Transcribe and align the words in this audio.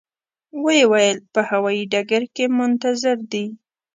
و 0.61 0.63
یې 0.77 0.83
ویل 0.91 1.17
په 1.33 1.39
هوایي 1.49 1.83
ډګر 1.91 2.23
کې 2.35 2.45
منتظر 2.57 3.17
دي. 3.31 3.45